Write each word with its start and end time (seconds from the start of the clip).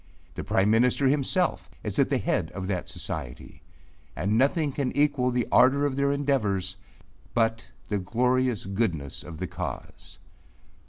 The 0.33 0.43
prime 0.43 0.71
minister 0.71 1.07
himself 1.09 1.69
is 1.83 1.99
at 1.99 2.09
the 2.09 2.17
head 2.17 2.49
of 2.55 2.65
that 2.65 2.89
society; 2.89 3.61
and 4.15 4.35
nothing 4.35 4.71
can 4.71 4.91
equal 4.97 5.29
the 5.29 5.47
ardour 5.51 5.85
of 5.85 5.95
their 5.95 6.11
endeavours, 6.11 6.75
but 7.35 7.69
the 7.87 7.99
glorious 7.99 8.65
goodness 8.65 9.21
of 9.21 9.37
the 9.37 9.45
cause. 9.45 10.17